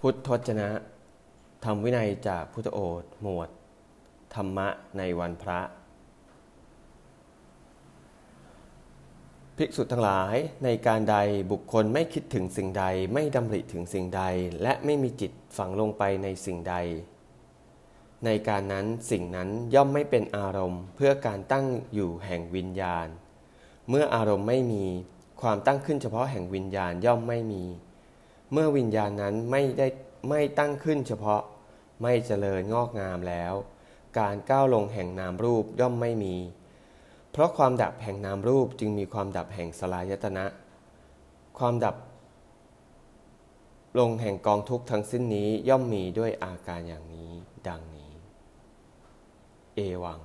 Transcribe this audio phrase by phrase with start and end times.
[0.00, 0.68] พุทธวจนะ
[1.64, 3.48] ธรรมวินัยจากพุทธโอษหมวด
[4.34, 5.60] ธรรมะในวันพระ
[9.56, 11.16] ภิกษุทั้งหลายในการใด
[11.52, 14.22] บุคคลไม่คิดถึงสิ่งใดไม่ดำริถึงสิ่งใด
[14.62, 16.74] และไม่มีจิตฝังลงไปในสิ่งใด
[18.24, 23.06] ในการนั้นสิ่งนั้นย่อมไม่เป็นอารมณ์ เพื่อการตั้งอยู่แห่งวิญญาณ
[23.88, 24.84] เมื่ออารมณ์ไม่มี
[25.40, 27.64] ความตั้งขึ้นเฉพาะแห่งวิญญาณย่อมไม่มี
[28.52, 29.86] เมื่อวิญญาณนั้นไม่ได้
[30.28, 31.42] ไม่ตั้งขึ้นเฉพาะ
[32.02, 33.54] ไม่เจริญงอกงามแล้ว
[34.18, 36.36] การก้าวลงแห่งนามรูปย่อมไม่มี
[37.32, 40.46] เพราะความดับแห่งนามรูปจึงมีความดับแห่งสลายตนะ
[41.58, 41.96] ความดับ
[43.98, 47.30] ลงแห่งกองทุกข์ทั้งสิ้นนี้ย่อมมีด้วยอาการอย่างนี้
[47.68, 48.12] ดังนี้
[49.74, 50.20] เอวัง